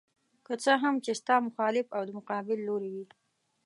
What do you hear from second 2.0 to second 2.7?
د مقابل